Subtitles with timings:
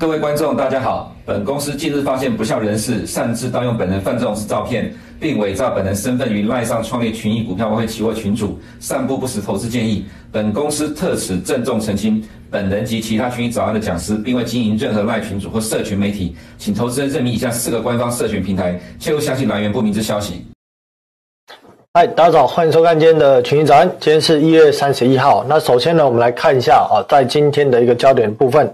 [0.00, 1.12] 各位观众，大家好。
[1.26, 10.06] 本公司近日发现不肖人士擅自盗用本人范仲式照片，并伪造本人身份于赖上创立群益股票外汇期货群组，散布不实投资建议。
[10.30, 20.46] 本公司特此郑重澄清，本人及其他群益早安的讲师，并未经营任何赖群组或社群媒体，请投资人认明以下四个官方社群平台，切勿相信来源不明之消息。
[21.94, 23.90] 嗨，大家好，欢迎收看今天的群益早安。
[23.98, 25.44] 今天是一月三十一号。
[25.48, 28.72] 那首先呢，我们来看一下啊，在今天的一个焦点部分。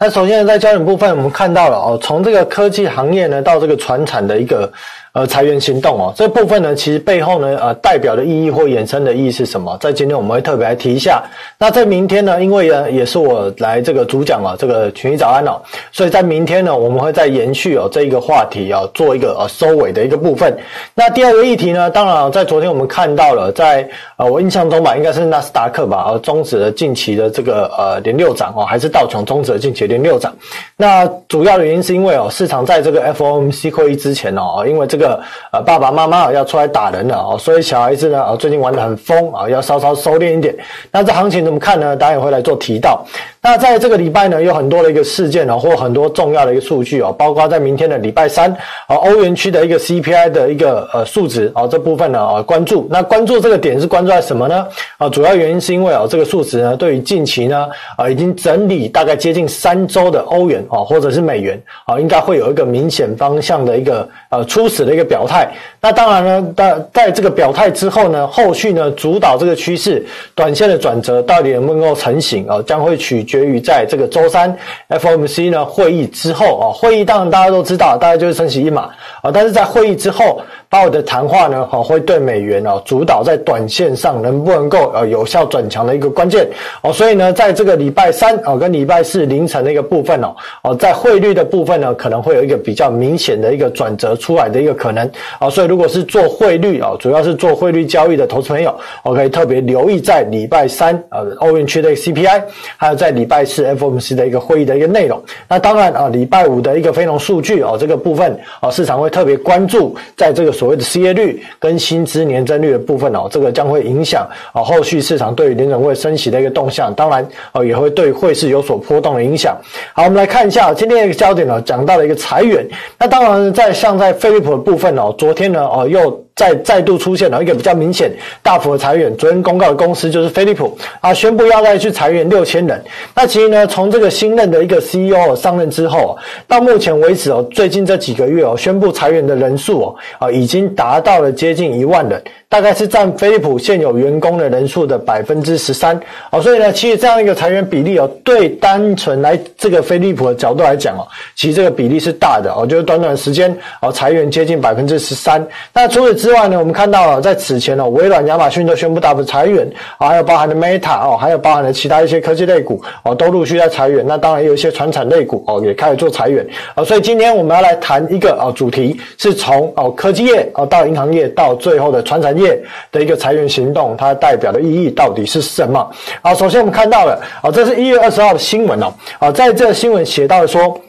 [0.00, 4.72] 那首先在焦点部分，我们看到了哦，从这个科技行业呢，到这个船产的一个。
[5.18, 9.76] 呃，裁员行动哦，这部分呢，其实背后呢，呃，代表的意义或衍生的意义是什么？
[9.80, 11.20] 在今天我们会特别来提一下。
[11.58, 15.60] 那在明天呢，因为呢，也是我来这个主讲啊，这个群益早安哦，
[15.90, 20.56] 所以在明天呢，我们会再延续哦这一个话题啊，做一个呃收尾的一个部分。
[20.94, 23.88] 那第二个议题呢，当然在昨天我们看到了，在
[24.18, 30.32] 呃我印象中吧，应该是纳斯达克吧，呃终止了近期的这个呃连六涨哦，还是道琼终止了近期的连六涨。
[30.76, 35.07] 那主要的原因是因为哦，市场在这个 FOMC 会议之前哦，因为这个。
[35.52, 40.56] 呃，爸爸妈妈要出来打人了啊，所以小孩子呢，啊，最近玩得很疯啊，要稍稍收敛一点。
[40.90, 41.96] 那这行情怎么看呢？
[41.96, 43.04] 当然也会来做提到。
[43.40, 48.52] 那在这个礼拜呢，有很多的一个事件啊，或很多重要的一个数据啊，包括在明天的礼拜三
[48.86, 52.86] 啊，欧元区的一个 CPI 的一个呃数值啊，这部分呢啊关注。
[52.90, 54.66] 那关注这个点是关注在什么呢？
[54.98, 65.48] 啊，主要原因是因为啊，这个数值呢，对于近期呢啊已经整理大概接近三周的欧元啊，或者是美元啊，应该会有一个明显方向的一个呃初始的一个表态。
[65.80, 70.04] 那当然呢，在在这个表态之后呢，后续呢主导这个趋势
[70.34, 74.56] 短线的转折到底能不能够成型啊，将会取决于在这个周三
[74.88, 78.90] FOMC 呢会议之后啊，会议当然大家都知道，大家就是升息一码
[79.22, 80.40] 啊，但是在会议之后。
[80.70, 86.46] 鲍尔的谈话呢，哈，会对美元哦主导在短线上能不能够呃有效转强的一个关键
[86.82, 102.42] 哦，所以呢，在这个礼拜三哦跟礼拜四凌晨的一个部分哦，哦，在汇率的部分呢，可能会有一个比较明显的一个转折出来的一个可能啊，所以如果是做汇率啊，主要是做汇率交易的投资朋友，我可以特别留意在礼拜三呃欧元区的 CPI，
[102.76, 105.18] 还有在礼拜四 FOMC 的一个会议的一个内容。
[105.48, 110.52] 那当然啊，礼拜五的一个非农数据啊，这个部分啊，市场会特别关注在这个。
[110.58, 119.56] 所谓的失业率跟薪资年增率的部分哦，这个将会影响啊后续市场对于联准会升息的一个动向，当然哦也会对汇市有所波动的影响。
[119.92, 122.66] 好，我们来看一下今天的一个焦点呢，讲到了一个裁员。
[122.98, 126.27] 那当然在像在飞利浦的部分哦，昨天呢哦又。
[126.38, 128.08] 再再度出现了一个比较明显
[128.44, 132.80] 大幅的裁员，昨天公告的公司就是飞利浦啊，宣布要再去裁员六千人。
[133.12, 136.16] 那其实呢，从这个新任的一个 CEO 上任之后，
[136.46, 142.22] 到目前为止哦，最近这几个月哦，宣布裁员的人数哦啊，已经达到了接近一万人。
[142.50, 146.00] 大概是占飞利浦现有员工的人数的百分之十三，
[146.30, 151.06] 哦，所以呢，其实这样一个裁员比例哦，对单纯来这个飞利浦的角度来讲哦，
[151.36, 155.46] 其实这个比例是大的哦，就是短短时间哦，裁员接近百分之十三。
[155.74, 164.02] 那除此之外呢，我们看到了在此前哦，微软、亚马逊都宣布大幅裁员，还有包含的 Meta 哦，还有包含的其他一些科技类股哦，都陆续在裁员。
[164.08, 166.82] 那当然有一些传产类股哦，也开始做裁员啊。
[166.82, 172.58] 所以今天我们要来谈一个哦主题，是从哦科技业哦到银行业到最后的传产业
[172.90, 175.90] 的一个裁员行动，它代表的意义到底是什么？
[176.22, 180.80] 好，首先我们看到了，啊，这是一月二十号的新闻哦，啊，在这新闻写到了说。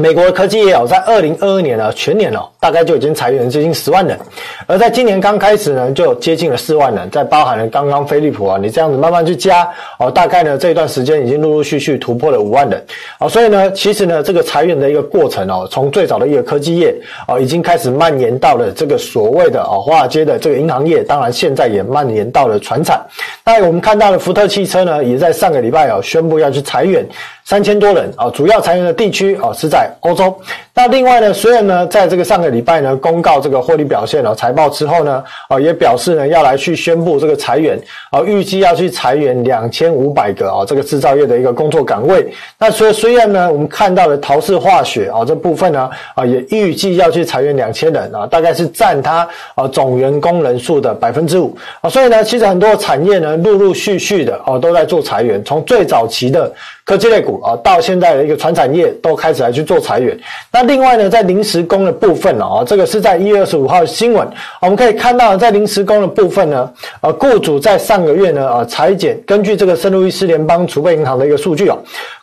[0.00, 4.16] 美国科技业哦，在二零二二年呢，全年哦，大概就已经裁员接近十万人，
[4.68, 12.80] 而在今年刚开始呢，就接近了四万人，在包含了刚刚飞利浦啊，你这样子慢慢去加哦，大概呢这一段时间已经陆陆续续突破了五万人，
[13.18, 16.94] 哦，所以呢，其实呢，这个裁员的一个过程哦，从最早的一个科技业
[17.26, 23.04] 哦，已经开始蔓延到了这个所谓的哦华尔街的这个银行业，当然现在也蔓延到了船产。
[23.44, 27.04] 那我们看到了福特汽车呢，也在上个礼拜哦宣布要去裁员。
[27.48, 30.38] 三千多人啊，主要裁员的地区啊是在欧洲。
[30.74, 37.80] 那另外呢，虽然呢，在这个上个礼拜呢，公告这个获利表现啊，财报之后呢，啊也表示呢要来去宣布这个裁员
[38.10, 42.30] 啊，预计要去裁员两千五百个啊，这个制造业的一个工作岗位。
[42.58, 51.88] 那所以虽然呢，我们看到了陶氏化学啊这部分呢啊，也预计要去裁员两千人啊，大概是占它啊总员工人数的百分之五啊。
[51.88, 56.52] 所以呢，其实很多产业呢，陆陆续续的啊都在做裁员，从最早期的。
[56.88, 60.18] 科技类股啊，到现在的一个传产业都开始来去做裁员。
[60.50, 64.26] 那另外呢，在临时工的部分呢，啊，这个是在一月二十五号的新闻，
[64.62, 71.76] 我们可以看到，在临时工的部分呢，呃，雇主在上个月呢，啊，裁减，根据这个圣路易斯联邦储备银行的一个数据啊，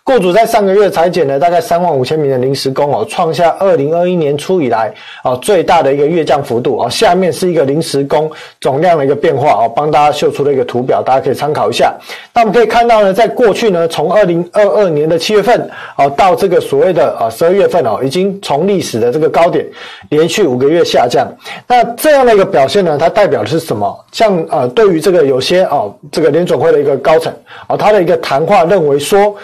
[0.07, 4.93] 雇主在上个月裁减了大概三万五千名的临时工哦，创下二零二一年初以来
[5.23, 6.87] 哦最大的一个月降幅度哦。
[6.87, 8.31] 下面是一个临时工
[8.61, 11.91] 总量的一个变化哦，帮大家秀出了一个图表，大家可以参考一下。
[12.35, 15.67] 那我们可以看到呢，在过去呢，从二零二二年的七月份
[15.97, 19.65] 哦到这个所谓的啊十二月份哦，已经从历史的这个高点
[20.09, 21.27] 连续五个月下降。
[21.65, 24.05] 那这样的一个表现呢，它代表的是什么？
[24.11, 27.33] 像呃，对于这个有些哦，这个联总会的一个高层
[27.65, 29.35] 啊，他的一个谈话认为说。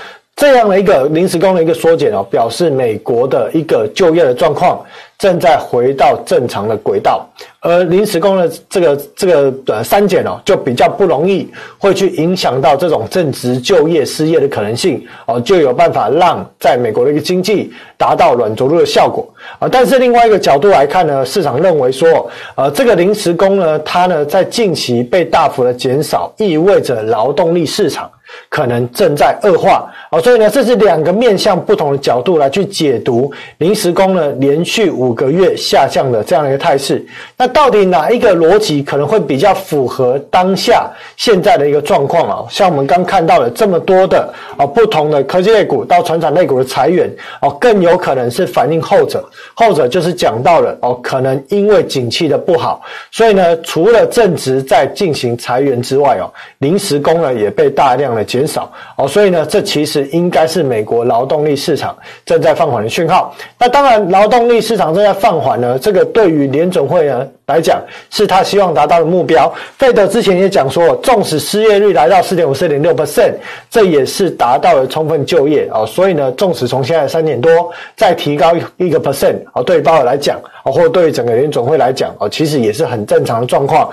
[0.42, 4.84] 这样的一个临时工的一个缩减哦，表示美国的一个就业的状况
[5.22, 7.24] 正在回到正常的轨道，
[7.60, 11.48] 而临时工的这个这个呃删减哦，就比较不容易
[11.78, 19.70] 会去影响到这种正值就业失业的可能性哦，就有办法让在美国的一个经济达到软着陆的效果啊。
[19.72, 28.10] 但是另外一个角度来看呢，市场认为说，呃，这个临时工呢，它呢在近期被大幅的减少，意味着劳动力市场。
[28.48, 37.06] 可能正在恶化啊，所以呢，这是两个面向不同的角度来去解读临时工呢连续五五个月下降的这样的一个态势。
[37.36, 42.46] 那到底哪一个逻辑可能会比较符合当下现在的一个状况啊？
[42.50, 49.22] 像我们刚看到了这么多的啊不同的科技类股到传产类股的裁员哦，更有可能是反映后者。
[49.54, 52.81] 后者就是讲到了哦，可能因为景气的不好，
[53.12, 58.22] 所以呢，除了正职在进行裁员之外哦，临时工呢也被大量的。
[58.31, 61.94] 减少哦，所以呢，这其实应该是美国劳动力市场
[62.24, 63.36] 正在放缓的讯号。
[63.58, 69.53] 那当然，劳动力市场正在放缓了，这个对于联总会呢来讲，是他希望达到的目标。
[69.77, 73.33] 费德之前也讲说，纵使失业率来到四点五、四点六 percent，
[73.69, 75.86] 这也是达到了充分就业啊。
[75.86, 83.89] 所以呢，纵使从现在三点多再提高一个 percent 啊，对于鲍尔来讲啊，或对于整个联总会来讲啊，其实也是很正常的状况。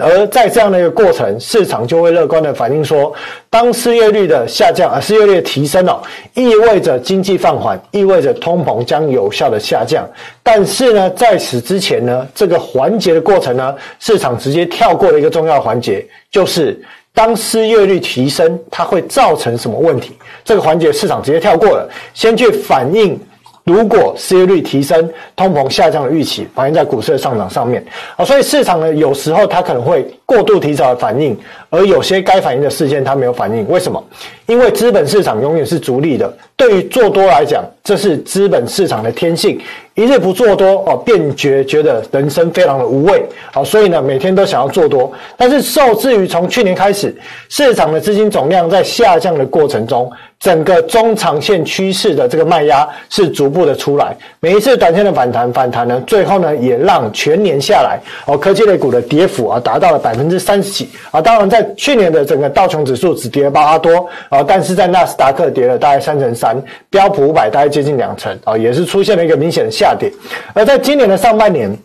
[0.00, 3.12] 而在这样的一个过程，市场就会乐观的反映说，
[3.50, 6.00] 当失业率的下降啊，失业率的提升哦，
[6.32, 10.08] 意味着经济放缓，意味着通膨将有效的下降。
[10.42, 16.80] 但是呢，在此之前呢，这个环节的过程呢，市场直接跳过了一个重要环节，就是
[17.12, 20.16] 当失业率提升，它会造成什么问题？
[20.44, 23.18] 这个环节市场直接跳过了，先去反映。
[23.64, 27.84] 如果失业率提升，通膨下降的预期反映在股市的上涨上面
[28.16, 31.36] 啊，所以市场呢，有时候它可能会过度提早的反应，
[31.68, 33.68] 而有些该反应的事件它没有反应。
[33.68, 34.02] 为什么？
[34.46, 39.60] 因为资本市场永远是逐利的，对于做多来讲，这是资本市场的天性。
[39.94, 43.22] 一日不做多哦，便觉觉得人生非常的无味。
[43.52, 45.12] 好，所以呢，每天都想要做多。
[45.36, 47.14] 但是受制于从去年开始，
[47.50, 54.16] 市场的资金总量在下降的过程中，整个中长线趋势的这个卖压是逐步的出来。
[54.40, 61.20] 每一次短线的反弹，反弹呢，最后呢，也让全年下来哦，科技类股的跌幅啊，达到了百分百分之三十几啊。
[61.20, 66.56] 当然，在去年的整个道琼指数只跌了八多啊，但是在纳斯达克跌了大概三成三，
[66.88, 69.70] 标普五百大概接近两成啊，也是出现了一个明显的。
[69.70, 70.12] 下跌，
[70.54, 71.76] 而在今年的上半年。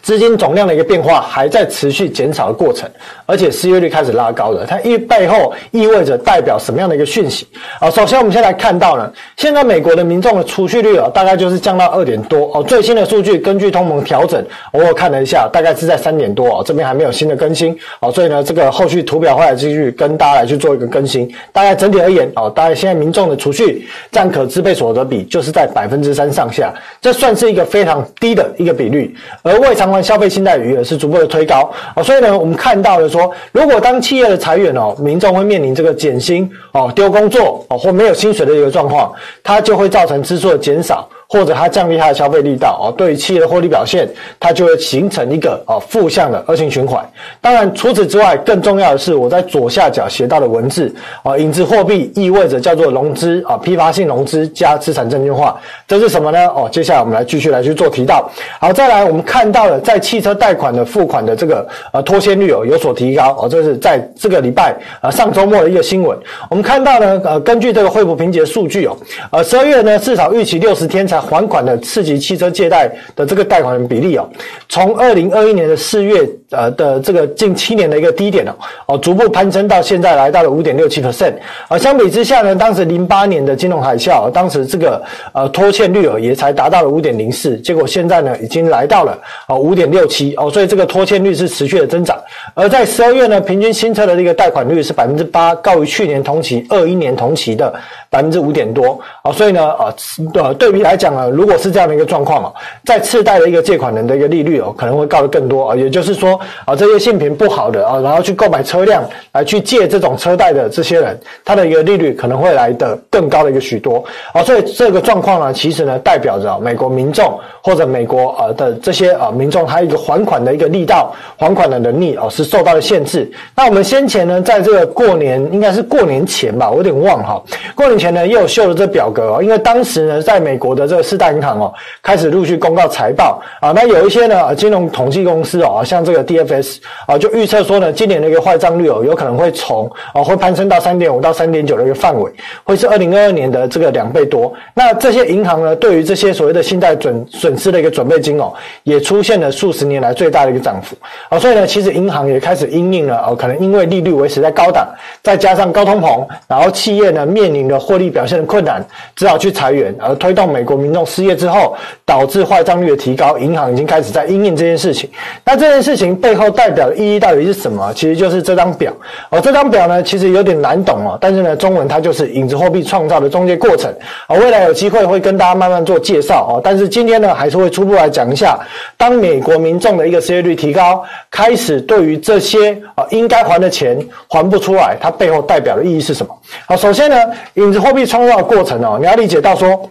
[0.00, 2.88] 资金总量的一个变化还在持续减少的过程，
[3.26, 4.64] 而且失业率开始拉高了。
[4.66, 7.46] 它意背后意味着代表什么样的一个讯息
[7.78, 7.90] 啊？
[7.90, 12.62] 首先，我们先来看到呢，现在美国的民众的储蓄率啊，大概就是降到二点多哦。
[12.62, 16.62] 最新的数据根据通膨调整，我有看了一下，大概是在三点多哦。
[16.64, 21.32] 这边还没有新的更新哦，所以呢，这个后续图表会来继续跟大家来去做一个更新。
[21.52, 39.12] 大概整体而言哦，大概现在民众的储蓄占可支配所得比就是在百分之三上下，这算是一个非常低的一个比率，而未相关消费信贷余额是逐步的推高哦，所以呢，我们看到了说，如果当企业的裁员哦，民众会面临这个减薪哦、丢工作哦或没有薪水的一个状况，
[39.42, 41.08] 它就会造成支出的减少。
[41.32, 44.06] 或者它降低它的消费力道哦，对于企业的获利表现，
[44.38, 47.02] 它就会形成一个哦负向的恶性循环。
[47.40, 55.58] 当然，除此之外，更重要的是我在左下角写到的文字啊，影子货币意味着叫做融资啊，批发性融资加资产证券化，
[55.88, 56.46] 这是什么呢？
[56.48, 58.30] 哦，接下来我们来继续来去做提到。
[58.60, 66.18] 好，再来我们看到了在汽车贷款的付款的这个呃拖欠率哦有所提高哦，这是在这个礼拜啊上周末的一个新闻。
[66.50, 68.94] 我们看到呢呃根据这个惠普评级的数据哦，
[69.30, 71.21] 呃十二月呢至少预期六十天才。
[71.22, 74.28] 还款的次级汽车借贷的这个贷款比例哦，
[74.68, 78.52] 从二零二一年的四月呃的这个近七年的一个低点哦
[78.86, 81.34] 哦逐步攀升到现在来到了五点六七 percent，
[81.68, 89.16] 啊相比之下呢，当时零八年的金融海啸，当时这个呃拖欠率哦也才达到了五点零四，结果现在呢已经来到了
[89.46, 92.18] 啊五点六七哦，所以这个拖欠率是持续的增长。
[92.54, 97.72] 而在十二月呢，平均新车的这个贷款率是百分之八，高于去年同期二一年同期的
[98.10, 99.94] 百分之五点多啊，所以呢啊
[100.34, 101.12] 呃对比来讲。
[101.12, 102.52] 呢，如果是这样的一个状况啊，
[102.86, 105.76] 在次贷的一个借款人的一个利率哦，可能会高得更多啊。
[105.76, 123.30] 也就是说，啊这些信评不好的啊，然后去购买车辆来去借这种车贷的这些人，他的一个利率可能会来得更高的一个许多啊，所以这个状况呢，其实呢代表着美国民众或者美国呃的这些啊民众，他一个还款的一个力道、还款的能力哦是受到了限制。
[123.54, 127.42] 那我们先前呢，在这个过年应该是过年前吧，我有点忘哈，
[127.74, 131.72] 过年前呢又秀了这表格哦，因为当时呢在美国的这个四大银行哦
[132.02, 142.30] 开始陆续公告财报啊，那有一些呢金融统计公司哦，像这个 DFS 啊就预测说呢，今年的一个坏账率哦有可能会从啊会攀升到三点五到三点九的一个范围，
[142.64, 144.52] 会是二零二二年的这个两倍多。
[144.74, 148.52] 那这些银行呢，对于这些所谓的信贷准损失的一个准备金哦，
[148.84, 150.96] 也出现了数十年来最大的一个涨幅
[151.28, 154.88] 啊，所以呢，其实银行也开始因应了哦，可能因为利率维持在高档，
[155.22, 158.84] 再加上高通膨，然后企业呢面临的获利表现的困难，
[159.14, 165.08] 只好去裁员，而推动美国民众失业之后，导致坏账率的提高，银行已经开始在因应这件事情。
[165.44, 167.92] 那这件事情背后代表的意义到底是什么？
[167.92, 168.92] 其实就是这张表
[169.28, 173.92] 哦，这张表呢其实有点难懂哦，但是呢，中文它就是影子货币创造的中介过程
[174.28, 178.56] 啊，未来有机会会跟大家慢慢做介绍哦，但是今天呢，还是会初步来讲一下，
[178.96, 183.98] 当美国民众的一个失业率提高，开始对于这些啊应该还的钱
[184.28, 186.32] 还不出来，它背后代表的意义是什么？
[186.66, 187.16] 好，首先呢，
[187.54, 189.90] 影子货币创造的过程哦，你要理解到说，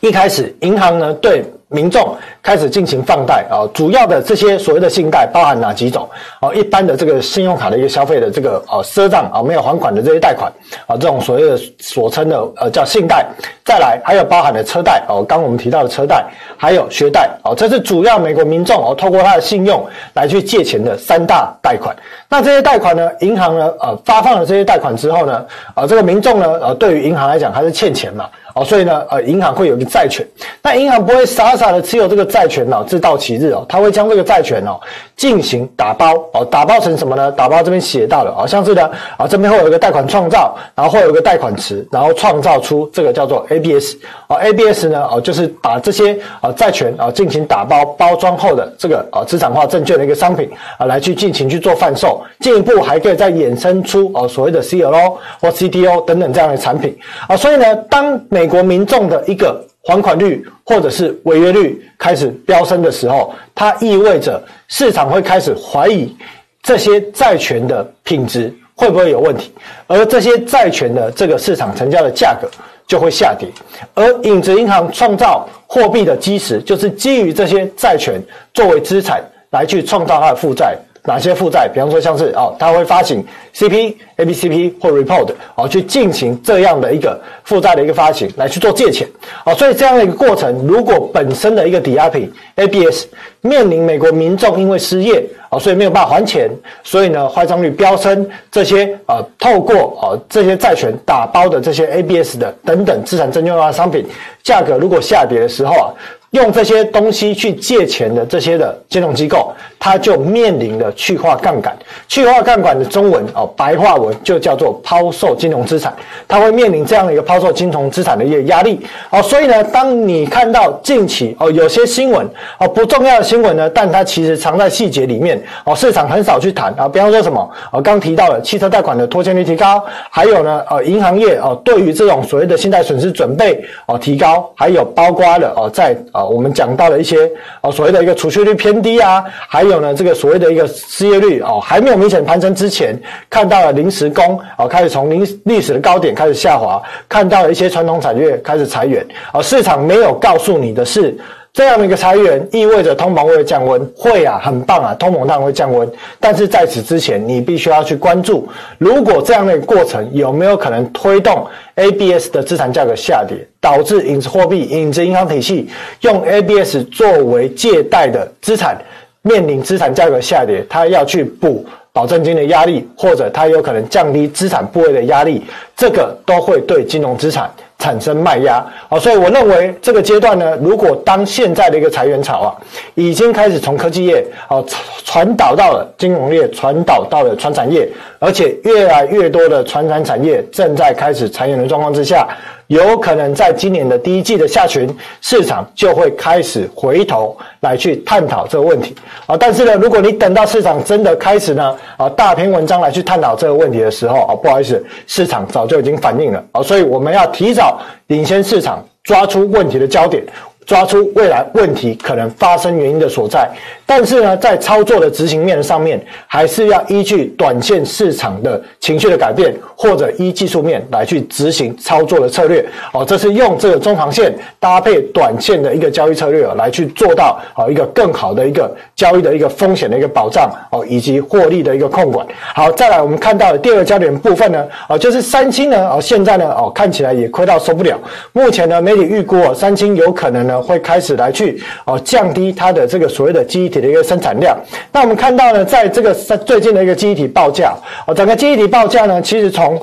[0.00, 1.44] 一开始银行呢对。
[1.76, 6.08] 民众开始进行放贷啊，主要的这些所谓的信贷包含哪几种？
[6.40, 10.50] 哦，一般的这个信用卡的一个消费的这个呃赊账啊，没有还款的这些贷款
[10.86, 13.26] 啊，这种所谓的所称的呃叫信贷。
[13.62, 16.24] 再来还有包含的车贷哦，刚我们提到的车贷，
[16.56, 21.94] 还有学贷哦，这是主要美国民众哦透过他的信用来去借钱的三大贷款。
[22.28, 28.28] 那这些贷款呢，银行呢呃发放了这些贷款之后呢，啊这个民众呢呃对于银行来讲还是欠钱嘛。
[28.56, 30.26] 哦，所以呢，呃，银行会有一个债权，
[30.60, 34.80] 但银行不会傻傻的持有这个债权哦，直到期日哦，他会将这个债权哦
[35.14, 36.14] 进行打包。
[36.32, 37.30] 哦，打包成什么呢？
[37.32, 43.94] 打包这边写到了哦，像是呢啊，这边会有一个贷款创造，然后会有一个贷款池，然后创造出这个叫做 ABS
[44.26, 56.96] 啊，ABS 呢哦，就是把这些啊债权啊进行打包包装后的这个啊资产化证券的一个商品啊来去进行去做贩售，进一步还可以再衍生出哦所谓的 CLO 或 CDO 等等这样的产品。
[57.28, 66.16] 啊，所以呢，当每美国民众的一个还款率或者是违约率开始飙升的时候，它意味着市场会开始怀疑
[66.62, 69.52] 这些债权的品质会不会有问题，
[69.88, 72.48] 而这些债权的这个市场成交的价格
[72.86, 73.48] 就会下跌。
[73.94, 78.22] 而影子银行创造货币的基石，就是基于这些债权
[78.54, 80.78] 作为资产来去创造它的负债。
[81.06, 81.68] 哪些负债？
[81.72, 89.08] 比方说像是哦，它会发行 CP、ABCP 或 Report 哦，去进行这样的一个负债的一个发行，来去做借钱
[89.44, 89.54] 哦。
[89.54, 93.06] 所以这样的一个过程，如果本身的一个抵押品 ABS
[93.40, 96.50] 面临美国民众因为失业哦，所以没有办法还钱，
[96.82, 104.04] 所以呢坏账率飙升，这些呃透过哦这些债权打包的这些 ABS 的等等资产证券化商品
[104.42, 105.94] 价格如果下跌的时候啊。
[106.36, 111.76] 用这些东西去借钱的这些的金融机构，它就面临了去化杠杆。
[112.06, 115.92] 去化杠杆的中文哦，白话文就叫做抛售金融资产。
[116.28, 118.78] 它会面临这样的一个抛售金融资产的一个压力
[119.10, 119.20] 哦。
[119.22, 122.24] 所以呢，当你看到近期哦有些新闻
[122.58, 126.86] 哦不重要的新闻呢，但它其实藏在细节里面哦，市场很少去谈啊。
[126.86, 136.25] 比方说什么哦，刚提到了汽车贷款的拖欠率提高，还有呢呃银行业哦对于这种所谓的信贷损失准备哦提高，还有包括了哦在啊。
[136.28, 137.30] 我们讲到了一些
[137.60, 142.98] 啊，所谓的一个储蓄率偏低啊，还有呢，这个所谓的一个失业率哦，还没有明显攀升之前，
[143.30, 151.16] 看到了临时工啊，开始从历历史的高点开始下滑，看到了一些传统产业开始裁员哦，市场没有告诉你的是。
[151.56, 155.90] 这样的一个裁员意味着通膨会降温，会啊，很棒啊，通膨当然会降温。
[156.20, 158.46] 但是在此之前，你必须要去关注，
[158.76, 161.46] 如果这样的一个过程有没有可能推动
[161.76, 165.66] ABS 的资产价格下跌，导致影子货币、影子银行体系
[166.02, 168.76] 用 ABS 作为借贷的资产，
[169.22, 171.64] 面临资产价格下跌，它要去补
[171.96, 175.42] 保证金的压力，或者它有可能降低资产部位的压力，
[175.74, 177.50] 这个都会对金融资产。
[177.78, 182.48] 产生卖压，啊，所以我认为这个阶段呢，如果当现在的一个裁员潮啊，
[182.94, 184.64] 已经开始从科技业啊
[185.04, 187.86] 传导到了金融业，传导到了传产业，
[188.18, 192.26] 而且越来越多的传产产业正在开始裁员的状况之下。
[192.68, 194.88] 有可能在今年的第一季的下旬，
[195.20, 198.94] 市场就会开始回头来去探讨这个问题
[199.26, 199.36] 啊。
[199.36, 206.62] 但是呢，如果你等到市场真的开始呢啊大篇文章来去探讨这个问题的时候啊，不好意思，市场早就已经反应了啊。
[206.62, 210.24] 所以我们要提早领先市场，抓出问题的焦点。
[210.66, 213.48] 抓出未来问题可能发生原因的所在。
[213.86, 222.66] 但是呢，在操作的执行面上面，还是要依据短线市场的情绪的改变，或者依技术面来去执行操作的策略。
[222.92, 232.26] 哦，这是用这个中长线搭配短线的一个交易策略来去做到哦一个更好的一个交易的一个风险的一个保障哦，以及获利的一个控管。
[232.54, 237.96] 好，再来我们看到的第二个焦点部分呢，哦，就是三星呢，哦，现在呢，哦，看起来也亏到受不了。
[238.32, 244.56] 目前呢，媒体预估哦，三星有可能呢会开始来去哦降低它的这个所谓的记忆体的一个生产量。
[244.92, 247.74] 那我们看到呢，在这个最近的一个记忆体报价
[248.06, 249.80] 哦，整个记忆体报价呢，其实从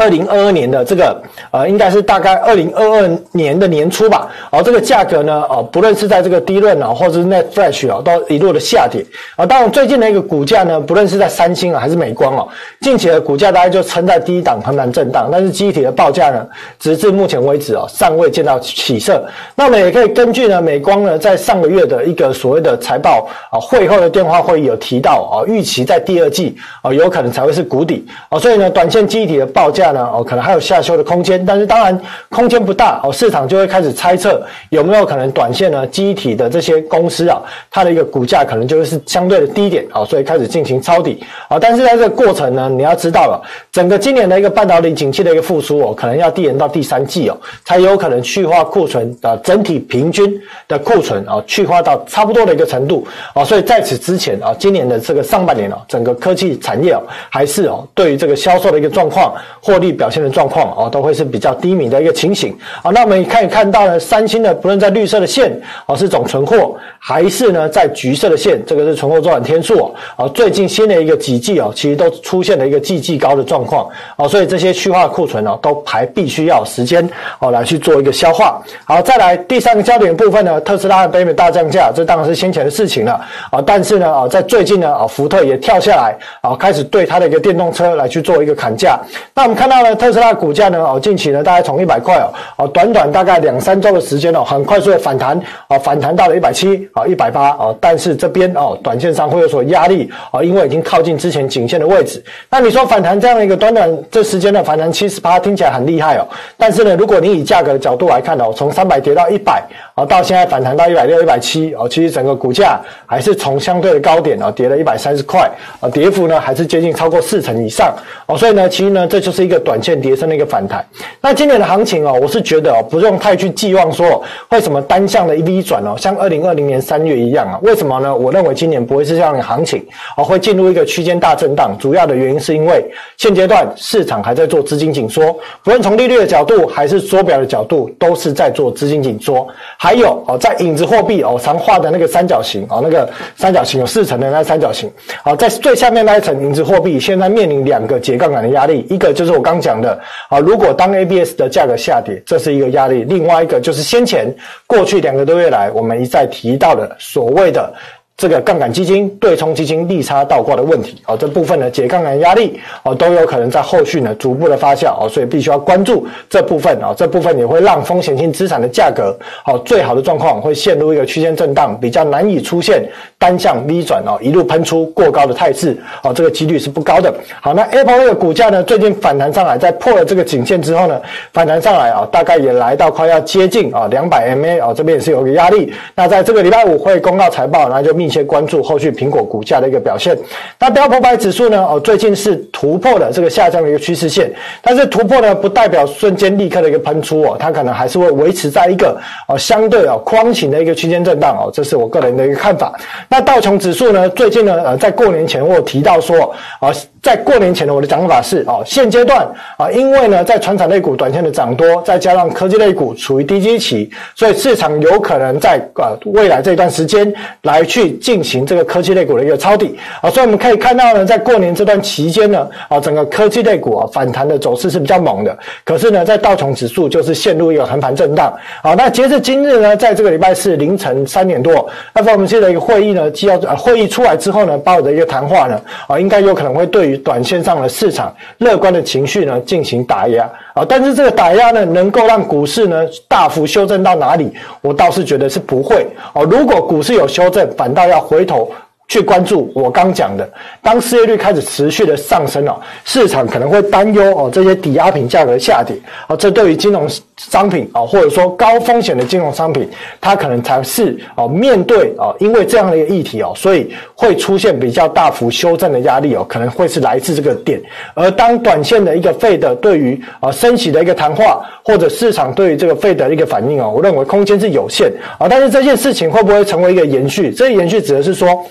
[0.00, 4.30] 二零二二年的这个呃，应该是大概二零二二年的年初吧。
[4.52, 9.04] 哦，这个价格呢，哦，不论是在这个 DRAM 啊，或者是 NAND Flash 啊，都一路的下跌。
[9.34, 12.46] 啊，当然最近的一个股价呢，不论是在三星啊，还是美光哦，
[12.80, 15.28] 近期的股价大概就撑在低档横盘震荡。
[15.32, 16.46] 但是机体的报价呢，
[16.78, 19.26] 直至目前为止啊，尚未见到起色。
[19.56, 29.87] 那我们也可以根据呢，美光呢在上个月的一个所谓的财报啊会后的电话会议有提到啊，预期在第二季啊有可能才会是谷底啊，所以呢，短线机体的报价。
[29.96, 37.40] 哦，可能还有下修的空间，但是当然空间不大哦，市场就会开始猜测有没有可能短线呢，机体的这些公司啊，
[37.70, 41.58] 它的一个股价可能就会是相对的低点啊，所以开始进行抄底啊。
[41.58, 43.40] 但是在这个过程呢，你要知道了，
[43.70, 53.44] 整个今年的一个半导体景气的一个复苏哦，可能要递延到第三季哦，才有可能去化库存啊，整体平均的库存啊，去化到差不多的一个程度啊。
[53.44, 62.56] 所以在此之前啊，今年的这个上半年啊，整个科技产业啊，还是哦，对于这个销售的一个状况或利表现的状况啊，都会是比较低迷的一个情形。
[62.82, 65.50] 啊，那我们可以看到呢，三星的不论在绿色的线
[65.86, 70.28] 啊，是总存货，还是呢在橘色的线，这个是存货周转天数哦。
[70.30, 77.08] 最近新的一个几季哦，其实都出现了一个季季高的状况哦，所以这些去化库存哦，都还必须要时间
[77.40, 78.62] 哦来去做一个消化。
[78.84, 83.62] 好，再来第三个焦点部分呢，特斯拉的北美大降价，这当然是先前的事情了啊。
[83.64, 88.98] 但是呢啊，在最近呢啊，福特也跳下来啊，开始对它的一个电动车来去做一个砍价。
[89.34, 89.88] 那我们看到呢。
[89.98, 90.78] 特斯拉股价呢？
[90.78, 92.16] 哦，近期呢，大概从一百块
[92.56, 95.36] 哦，短短大概两三周的时间哦，很快速的反弹，
[95.68, 102.22] 哦，反弹到了一百七，啊，一百八，啊，但是这边哦，短线上会有所压力，啊，因为已经靠近之前颈线的位置。
[102.50, 106.26] 那你说反弹这样的一个短短这时间的反弹七十八，听起来很厉害哦。
[106.56, 109.62] 但是呢，如果你以价格的角度来看哦，从三百跌到一百，
[109.98, 117.92] 哦，到现在反弹到一百六、一百七，哦，其实整个股价还是从相对的高点哦，跌了一百三十块，啊，跌幅呢还是接近超过四成以上，
[118.26, 119.76] 哦，所以呢，其实呢，这就是一个短。
[119.88, 120.84] 线跌升的一个反弹，
[121.18, 127.58] 那今年的行情哦，我是觉得，不用太去寄望说会什么单向的一 V 转哦，像二零二零年三月一样啊。
[127.62, 128.14] 为什么呢？
[128.14, 129.82] 我认为今年不会是这样的行情
[130.18, 131.74] 哦，会进入一个区间大震荡。
[131.78, 132.84] 主要的原因是因为
[133.16, 135.32] 现阶段市场还在做资金紧缩，
[135.62, 139.48] 不论从利率的角度还是缩表的角度，都是在做资金紧缩。
[139.78, 149.58] 还还有哦，在影子货币哦，常画的那个三角形哦，那个三角形有四层的那三角形，好，在最下面那一层影子货币，现在面临两个解杠杆的压力，一个就是我刚。
[149.58, 149.98] 讲的
[150.28, 154.32] 啊，如果当 ABS 的价格下跌，这是一个压力；另外一个就是先前
[154.66, 157.72] 过去两个多月来，我们一再提到的所谓的。
[158.18, 172.82] 这个杠杆基金、对冲基金利差倒挂的问题，哦，这部分呢解杠杆压力，哦，都有可能在后续呢逐步的发酵，哦，所以必须要关注这部分，啊，这部分也会让风险性资产的价格，哦，最好的状况会陷入一个区间震荡，比较难以出现
[173.18, 177.14] 单向 V 转，哦，一路喷出过高的态势，哦，这个几率是不高的。
[177.40, 181.00] 好，那 Apple 这个股价呢，最近反弹上来，在破了这个颈线之后呢，
[181.32, 185.72] 反弹上来啊，大概也来到快要接近啊两百 MA，哦，这边也是有个压力。
[185.94, 188.08] 那在这个礼拜五会公告财报，那就密。
[188.08, 190.18] 切关注后续苹果股价的一个表现。
[190.58, 191.62] 那标普百指数呢？
[191.62, 202.72] 哦，最近是突破了这个下降的一个趋势线，但是突破呢，不代表瞬间立刻的一个喷出哦，它可能还是会维持在一个哦相对哦框型的一个区间震荡哦，这是我个人的一个看法。
[203.08, 204.08] 那道琼指数呢？
[204.10, 206.72] 最近呢，呃，在过年前我有提到说啊。
[207.02, 228.74] 在过年前呢我的讲法是哦，现阶段啊，因为呢，在传产类股短线的涨多，再加上科技类股处于低基期，所以市场有可能在呃未来这段时间来去进行这个科技类股的一个抄底啊，所以我们可以看到呢，在过年这段期间呢，啊，整个科技类股啊反弹的走势是比较猛的，可是呢，在道琼指数就是陷入一个横盘震荡啊。
[228.74, 236.87] 那截至今日呢，在这个礼拜四凌晨三点多，FOMC 的一个会议呢，纪要呃会议出来之后呢，鲍尔的一个谈话呢，啊，应该有可能会对。
[236.88, 244.32] 于短线上的市场乐观的情绪呢，进行打压啊，但是这个打压呢，能够让股市呢大幅修正到哪里？
[244.60, 246.24] 我倒是觉得是不会哦。
[246.24, 248.50] 如果股市有修正，反倒要回头。
[248.88, 250.28] 去关注我刚讲的，
[250.62, 255.76] 当失业率开始持续的上升哦，市场可能会担忧哦，这些抵押品价格下跌
[256.08, 259.68] 哦，这对于金融商品啊，或者说高风险的金融商品，
[260.00, 267.60] 它可能才是哦面对哦，因为这样的一个议题哦，所以会出现比较大幅修正的压力哦，可能会是来自这个点。
[267.92, 275.26] 而当短线的一个费的对于啊升息的一个谈话，或者市场对于这个费的一个反应哦，我认为空间是有限啊。
[275.28, 277.30] 但是这件事情会不会成为一个延续？
[277.30, 278.42] 这个延续指的是说。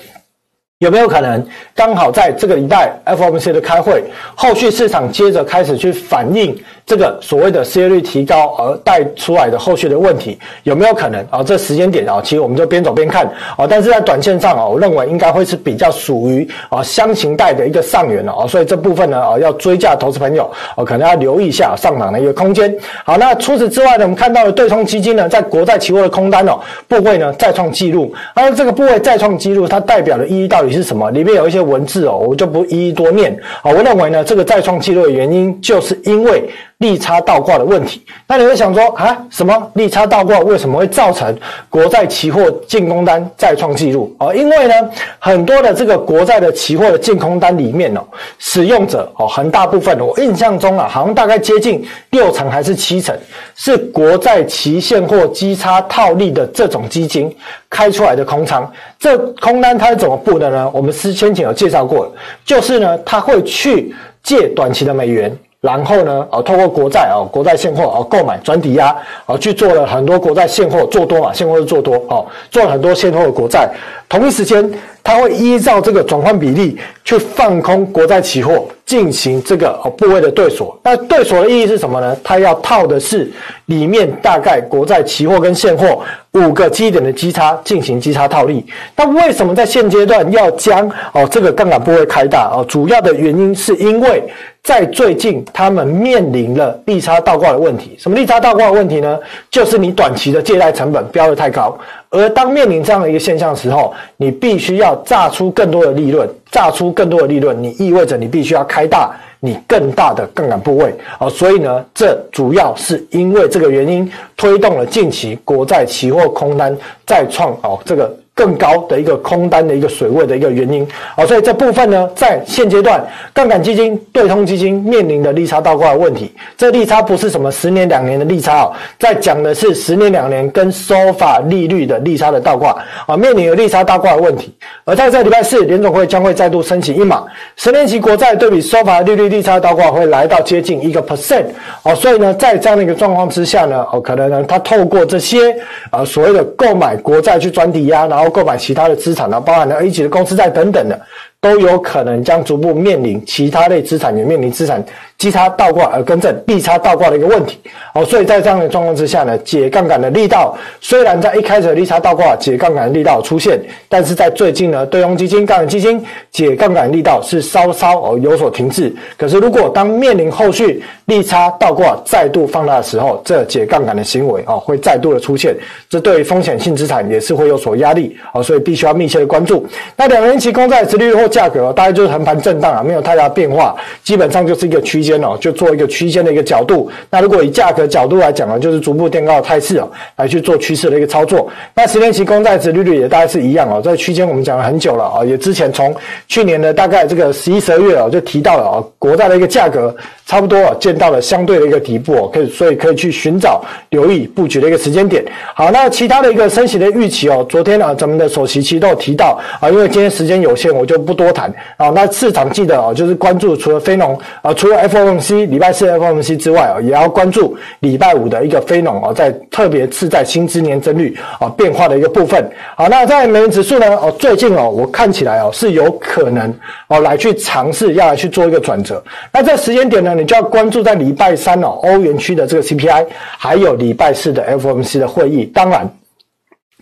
[0.79, 4.03] 有没有可能刚好在这个礼拜 FOMC 的开会，
[4.35, 10.37] 后续市场接着开始去反映这个所谓的失业率提高而带出来的后续的问题？
[10.65, 11.41] 有没有可能啊？
[11.41, 13.25] 这时间点啊，其实我们就边走边看
[13.57, 13.65] 啊。
[13.67, 18.45] 但是在短线上啊，我认为应该会是比较属于啊箱型带的一个上缘了啊。
[18.45, 22.71] 所以这部分呢啊，要追价投资朋友啊，可能要留意一下上涨的一个空间。
[23.03, 30.66] 好，那除此之外呢，我们看到的对冲基金呢，在国债期货的空单哦部位呢再创纪录，而这个部位再创纪录，它代表的意义到底？
[30.71, 31.09] 是什么？
[31.11, 33.71] 里面有一些文字哦，我就不一一多念啊。
[33.71, 36.49] 我认为呢，这个再创纪录的原因，就是因为。
[36.79, 41.35] 利差倒挂的问题，那你会想说啊，什么利差倒挂为什么会造成
[41.71, 44.31] 国债期货净空单再创纪录啊？
[44.31, 44.75] 因为呢，
[45.17, 48.01] 很多的这个国债的期货的净空单里面哦，
[48.37, 53.17] 使用者哦，很大部分我印象中啊，好像大概接近六成还是七成，
[53.55, 57.35] 是国债期现货基差套利的这种基金
[57.71, 58.71] 开出来的空仓。
[58.99, 60.69] 这空单它是怎么布的呢？
[60.71, 62.13] 我们之前有介绍过，
[62.45, 65.35] 就是呢，它会去借短期的美元。
[65.59, 73.67] 然后呢，啊，透过国债啊，国债现货啊购买转抵押啊，去做了很多国债现货做多嘛，现货是做多哦，做了很多现货的国债。
[74.07, 74.71] 同一时间，
[75.07, 80.77] 它会依照这个转换比例去放空国债期货，进行这个哦部位的对锁。
[80.83, 82.13] 那对锁的意义是什么呢？
[82.21, 83.31] 它要套的是
[83.67, 86.01] 里面大概国债期货跟现货
[86.33, 88.65] 五个基点的基差进行基差套利。
[88.97, 92.51] 那为什么在现阶段要将哦这个杠杆部位开大？
[92.53, 94.21] 哦，主要的原因是因为。
[94.63, 97.95] 在最近，他们面临了利差倒挂的问题。
[97.97, 99.17] 什么利差倒挂的问题呢？
[99.49, 101.77] 就是你短期的借贷成本标得太高，
[102.09, 111.29] 而当面临这样的一个现象的时候，你必须要榨出更多的利润，榨出更多的利润，你意味着你必须要开大你更大的杠杆部位啊。
[111.29, 118.15] 所以呢，这主要是因为这个原因推动了近期国债期货空单再创哦这个。
[118.37, 134.53] 更高的一个空单的一个水位的一个原因啊，所以这部分呢，在现阶段，杠杆基金、对冲基金面临的利差倒挂的问题，这利差不是什么十年两年的利差哦，在讲的是十年两年跟收法利率的利差的倒挂啊，面临有利差倒挂的问题。
[134.85, 141.45] 而在这礼拜四，联总会将会再度升息一码，十年期国债对比收法利率利差倒挂会来到接近一个 percent
[141.81, 145.55] 哦，所以呢，在这样的一个状况之下呢，哦，可能呢，他透过这些
[145.89, 148.26] 啊所谓的购买国债去转抵押，然后。
[148.29, 150.99] 购买其他的资产呢，包含了 A 级的公司债等等的，
[151.39, 154.83] 都有可能将逐步面临其他类资产也面临资产
[155.17, 157.59] 基差倒挂而更正利差倒挂的一个问题。
[157.93, 168.93] 哦，所以在这样的状况之下呢，解杠杆的力道虽然在一开始的利差倒挂解杠杆的力道出现，但是在最近呢，对冲基金、杠杆基金解杠杆力道是稍稍哦有所停滞。
[169.17, 175.55] 可是如果当面临后续利差倒挂再度放大的时候，这解杠杆的行为啊会再度的出现，
[175.89, 179.65] 这对于风险性资产也是会有所压力哦，所以必须要密切的关注。
[179.95, 186.89] 那两年期公债殖利率或价格大概就是横盘震荡啊，没有太大变化，基本上就是一个区间哦，就做一个区间的一个角度。
[187.09, 191.49] 那如果以价格角度来讲呢，就是逐步垫高的态势哦，来去做趋势的一个操作。
[191.73, 195.95] 那十年期公债殖利率也大概是一样哦，在区间我们讲了很久了啊，也之前从
[196.27, 205.23] 去年的大概这个十一、十二月哦就提到了啊，国债的一个价格差不多啊见到了相对的一个底部哦，可以所以可以去寻找留意布局的一个时间点。
[205.55, 211.53] 好，那其他的一个升息的预期哦，昨天啊咱们的首席期都有提到啊，因为今天时间有限，我就不多谈。
[211.77, 222.49] 啊，那市场记得哦，就是关注除了非农啊，除了 F FOMC 礼拜四 FOMC 之外啊，也要关注礼拜五的一个非农啊，在特别是在薪资年增率啊变化的一个部分。
[222.75, 226.53] 好，那在美元指数呢，哦，最近哦，我看起来哦是有可能
[226.87, 229.03] 哦来去尝试要来去做一个转折。
[229.31, 233.05] 那这时间点呢，你就要关注在礼拜三哦，欧元区的这个 CPI，
[233.37, 235.45] 还有礼拜四的 FOMC 的会议。
[235.45, 235.89] 当然。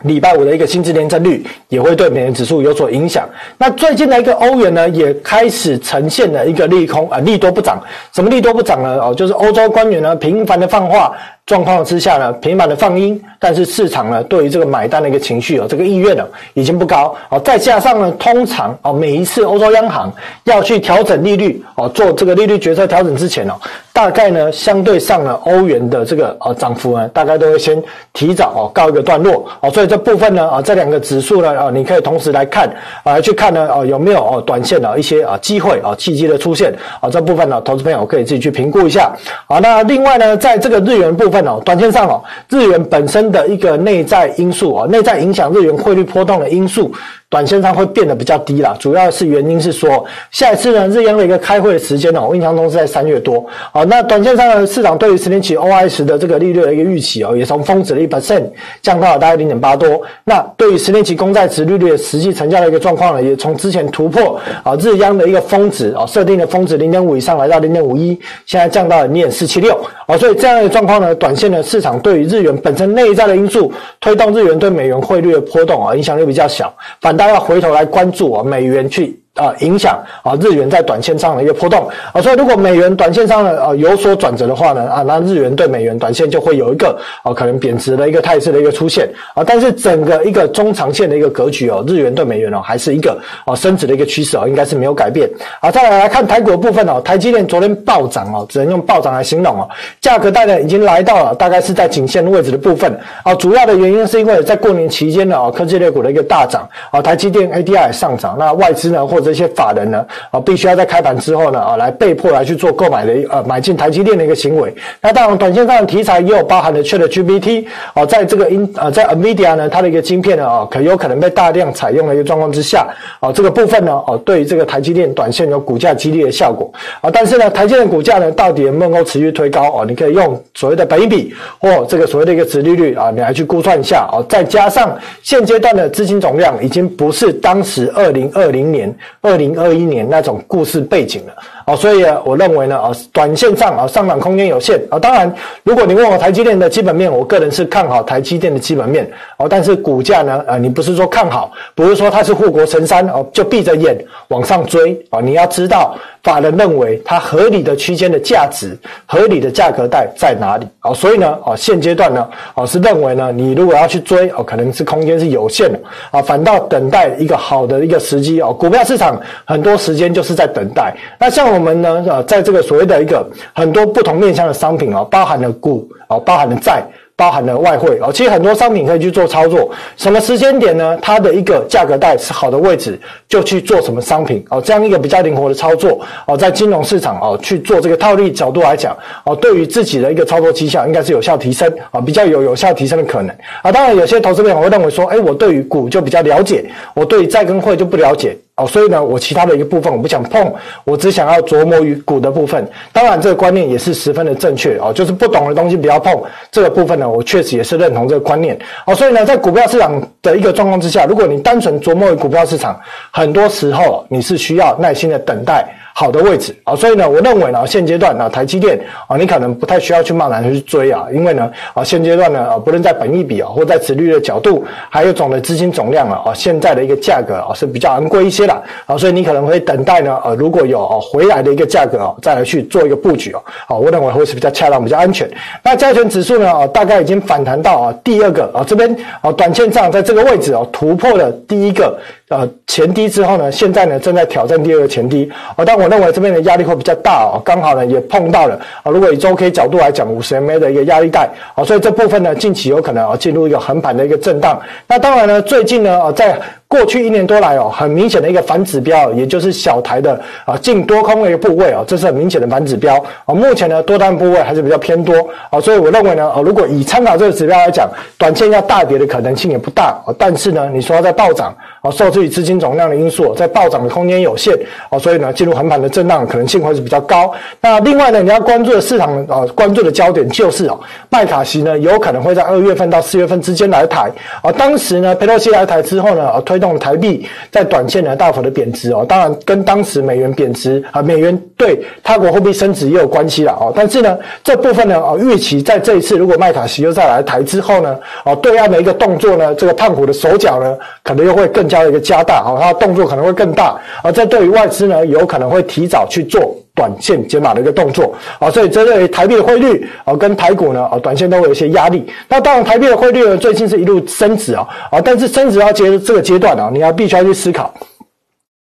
[0.03, 3.27] 礼拜五的一个薪资连增率也会对美元指数有所影响。
[3.57, 7.81] 那最近的一个欧元呢，也开始呈现了一个利空啊，利多不涨。
[8.13, 8.99] 什么利多不涨呢？
[9.01, 11.15] 哦，就是欧洲官员呢频繁的放话。
[11.45, 17.39] 状况之下呢，频繁的放鹰，但是市场呢对于这个买单的一个情绪哦，这个意愿呢已经不高哦。
[17.41, 20.11] 再加上呢，通常哦每一次欧洲央行
[20.45, 23.53] 要去调整利率哦，做这个利率决策调整之前哦，
[23.93, 27.79] 大概呢相对上呢欧元的这个呃涨幅呢，大概都会先
[28.11, 29.69] 提早哦告一个段落哦。
[29.69, 32.67] 所以这部分呢啊这两个指数呢啊，你可以同时来看
[33.03, 39.15] 啊去看呢哦有没有哦短线的一些啊机会啊契机的出现啊这部分呢投资朋友可以自己去评估一下。
[39.45, 41.34] 好，那另外呢在这个日元部分。
[41.45, 46.93] 哦，短线上哦，日元本身的一个内在因素哦，内在影响日元汇率波动的因素。
[47.35, 53.45] 短线上会变得比较低啦，主要是原因是说，下一次呢，日央的一个开会的时间呢，我印象中是在三月多。
[53.73, 58.45] 好，那短线上呢，市场对于十年期 OIS 的这个利率的一个预期哦，也从峰值的一 percent
[58.81, 60.01] 降到了大概零点八多。
[60.23, 69.77] 那对于十年期公债值利率的实际成交的一个状况呢，也从之前突破啊日央的一个峰值啊设定的峰值零点五以上来到零点五一，现在降到了零点四七六。
[70.05, 73.69] 啊，所以这样的状况呢，短线的市场对于日元本身内在的因素
[73.99, 79.24] 推动日元对美元汇率的波动啊，影响力比较小，反倒他要回头来关注啊美元去。
[79.35, 81.87] 啊，影响啊日元在短线上的一个波动。
[82.13, 89.09] 啊，所以如果美元短线上呢啊有所转折的话呢啊，那日元对美元短线就会有一个啊可能贬值的一个态势的一个出现。
[89.33, 95.29] 啊，但是整个一个中长线的一个格局哦，日元对美元哦还是一个啊升值的一个趋势哦，应该是没有改变。
[95.59, 95.69] 啊。
[95.69, 99.67] 再来来看台股的部分哦，台积电昨天暴涨哦，只能用暴涨来形容哦，
[99.99, 102.97] 价格带呢已经来到了大概是在颈线位置的部分。
[103.23, 114.73] 啊，主要的原因是因为在过年期间呢啊科技类股的一个大涨啊，台积电 ADR 上涨，那外资呢或者这些法人呢，啊，必须要在开盘之后呢，啊，来被迫来去做购买的，呃，买进台积电的一个行为。
[115.01, 122.87] 那当然，短线上的题材也有包含了 ChatGPT，啊，在这个因，啊，在 NVIDIA 呢，它的一个晶片呢，啊，可有可能被大量采用的一个状况之下，
[123.19, 138.93] 啊，这个部分呢，啊，对于这个台积电短线有股价激励的效果，啊，但是呢，台积电股价呢，到底能不能够持续推高，啊，你可以用所谓的本益比或这个所谓的一个殖利率，啊，你来去估算一下，啊，再加上现阶段的资金总量已经不是当时二零二零年、
[139.25, 141.35] 二零二一年那种故事背景了，
[141.65, 144.99] 哦，所以我认为呢，啊，短线上啊上涨空间有限啊。
[144.99, 153.97] 当然，如果你问我台积电的基本面，我个人是看好台积电的基本面，哦，但是股价呢，啊，你不是说看好，不是说它是护国神山哦，就闭着眼
[154.27, 155.19] 往上追啊。
[155.19, 160.93] 你要知道，法人认为它合理的区间的价值，合理的价格带在哪里啊？
[160.93, 165.79] 所以呢，啊，现阶段呢，啊，是认为呢，你如果要去追哦，可能是空间是有限的
[166.11, 169.15] 啊，反倒等待一个好的一个时机哦，股票市场。
[169.45, 170.93] 很多时间就是在等待。
[171.19, 176.83] 那像我们呢，呃，在这个所谓的一个很多不同面向的商品啊，包含了股啊，包含了债。
[177.17, 179.71] 包含了外汇哦，其实很多商品可以去做操作。
[179.95, 180.97] 什么时间点呢？
[181.01, 193.71] 它的一个价格带是好的位置，就去做什么商品哦，这样一个比较灵活的操作哦，在金融市场哦去做这个套利角度来讲哦，对于自己的一个操作绩效应该是有效提升啊，比较有有效提升的可能啊。
[193.71, 198.35] 当然，有些投资朋友会认为说，哎，我对于股就比较了解，我对于债跟汇就不了解。
[198.57, 200.53] 哦，所以呢，我其他的一个部分我不想碰，
[200.85, 202.65] 我只想要琢磨于股的部分。
[202.93, 206.13] 当然，这个观念也是十分的正确哦，就是不懂的东西不要碰。
[206.49, 208.57] 这个部分呢，我确实也是认同这个观念。
[208.85, 212.79] 哦，所以呢，在股票市场的一个状况之下，如果你单纯琢磨于股票市场，
[213.11, 215.67] 很多时候你是需要耐心的等待。
[215.97, 218.77] 好的位置啊，所以呢，我认为呢，现阶段呢，台积电
[219.07, 228.53] 啊，你可能不太需要去贸然去追啊，因为呢，啊，现阶段呢，啊，不论在本益比啊，或在殖利率的角度，还有总的资金总量啊，啊，现在的一个价格啊是比较昂贵一些的
[228.85, 235.29] 啊，所以你可能会等待呢，呃，如果有啊回来的一个价格啊，再来去做一个布局啊，啊，我认为会是比较恰当、比较安全。
[235.63, 241.97] 那加权指数呢，啊，大概已经反弹到啊第二个啊这边啊短线上在这个位置啊突破了第一个。
[242.29, 254.59] 呃，前低之后呢，现在呢正在挑战第二个前低啊，但我认为这边的压力会比较大哦，刚好呢也碰到了啊，如果以周 K 角度来讲，五十 MA 的一个压力带啊，所以这部分呢近期有可能啊进入一个横盘的一个震荡。
[254.87, 256.39] 那当然呢，最近呢啊在。
[256.67, 263.33] 过去一年多来哦，很明显的一个反指标，也就是小台的啊净多空的一个部位哦，这是很明显的反指标啊。
[263.33, 265.13] 目前呢多单部位还是比较偏多
[265.51, 270.13] 啊，所以我认为呢，如果以参考这个指标来讲，短线要大跌的可能性也不大啊。
[270.17, 274.57] 但是呢，你说要在暴涨啊，受制于资金总量的因素，在暴涨的空间有限
[274.89, 277.31] 啊，所以呢进入横盘的震荡可能性会是比较高。
[277.61, 284.51] 那另外呢，你要关注的市场啊，关注的焦点就是哦，麦卡锡呢有可能会在二月份到四月份之间来台啊。
[284.51, 286.73] 当时呢，佩洛西来台之后呢，啊推推动。
[286.73, 293.73] 了台币在短线呢大幅的贬值哦，当然跟当时美元贬值啊，美元对他国货币升值也有关系了哦。
[293.75, 306.55] 但是呢，这部分呢哦，预期在这一次如果麦卡锡又再来台之后呢，哦，对岸的一个动作呢，这个胖虎的手脚呢，可能又会更加的一个加大哦，他的动作可能会更大，而这对于外资呢，有可能会提早去做。
[306.75, 312.05] 短线解码的一个动作啊，所以针对台币的汇率啊，跟台股呢啊，短线都会有一些压力。
[312.27, 317.73] 那当然，台币的汇率呢，最近是一路升值啊啊，但是升值要接这个阶段啊，你要必须要去思考。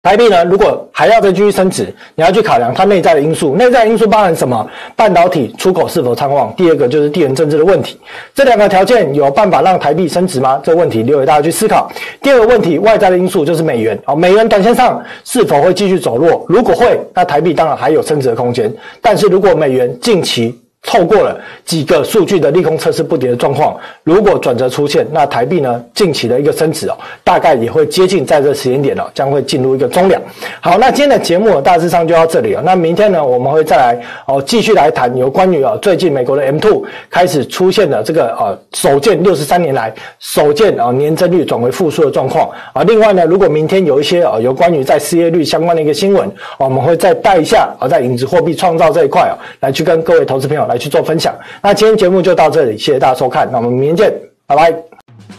[0.08, 3.58] 台币呢，如果还要再继续升值，你要去考量它内在的因素。
[3.58, 4.66] 内在因素包含什么？
[4.96, 6.54] 半导体出口是否畅旺？
[6.56, 8.00] 第二个就是地缘政治的问题。
[8.34, 10.62] 这两个条件有办法让台币升值吗？
[10.64, 11.92] 这个问题留给大家去思考。
[12.22, 14.00] 第二个问题，外在的因素就是美元。
[14.06, 16.46] 好美元短线上是否会继续走弱？
[16.48, 18.74] 如果会，那台币当然还有升值的空间。
[19.02, 30.22] 但是如果美元近期透过了几个数据的利空测试不跌的状况，如果转折出现，那台币呢近期的一个升值哦，大概也会接近在这时间点哦，将会进入一个中量。
[30.62, 32.62] 好，那今天的节目大致上就到这里了。
[32.64, 42.82] 那明天呢，我们会再来哦，继续来谈有关于啊最近美国的 M two 开始出现的这个呃首见六十三年来首见啊年增率转为负数的状况啊。
[42.84, 54.14] 另外呢，如果明天有一些啊有关于在失业率相关的一个新闻，我们会再带一下啊在影子货币创造这一块啊来去跟各位投资朋友来去做分享，那今天节目就到这里，谢谢大家收看，那我们明天见，
[54.46, 54.72] 拜拜。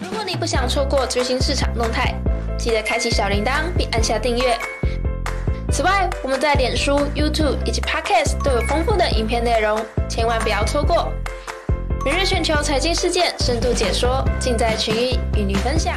[0.01, 2.15] 如果你不想错过最新市场动态，
[2.59, 4.57] 记得开启小铃铛并按下订阅。
[5.71, 11.09] 此外，我们在脸书、YouTube 以及 Podcast 都有丰富的影片内容，千万不要错过。
[12.05, 15.95] 每日全球财经事件深度解说，尽在群益与你分享。